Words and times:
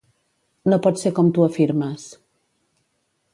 No 0.71 0.79
pot 0.87 0.97
ser 1.01 1.11
com 1.19 1.29
tu 1.35 1.43
afirmes. 1.49 2.07